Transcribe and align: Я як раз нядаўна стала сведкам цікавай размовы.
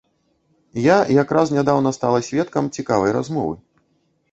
Я 0.83 0.95
як 1.17 1.35
раз 1.37 1.53
нядаўна 1.57 1.93
стала 1.97 2.23
сведкам 2.31 2.73
цікавай 2.81 3.17
размовы. 3.21 3.55